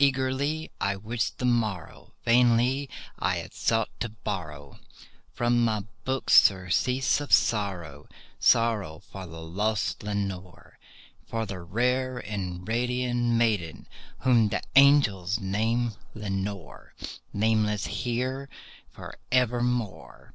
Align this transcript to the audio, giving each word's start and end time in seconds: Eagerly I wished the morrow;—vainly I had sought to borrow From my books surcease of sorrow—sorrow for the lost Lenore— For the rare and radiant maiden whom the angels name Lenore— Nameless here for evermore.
Eagerly 0.00 0.72
I 0.80 0.96
wished 0.96 1.38
the 1.38 1.44
morrow;—vainly 1.44 2.90
I 3.16 3.36
had 3.36 3.54
sought 3.54 3.90
to 4.00 4.08
borrow 4.08 4.80
From 5.32 5.64
my 5.64 5.84
books 6.04 6.42
surcease 6.42 7.20
of 7.20 7.32
sorrow—sorrow 7.32 8.98
for 8.98 9.24
the 9.24 9.40
lost 9.40 10.02
Lenore— 10.02 10.80
For 11.28 11.46
the 11.46 11.60
rare 11.60 12.18
and 12.18 12.66
radiant 12.66 13.22
maiden 13.36 13.86
whom 14.22 14.48
the 14.48 14.62
angels 14.74 15.38
name 15.38 15.92
Lenore— 16.12 16.92
Nameless 17.32 17.86
here 17.86 18.48
for 18.90 19.16
evermore. 19.30 20.34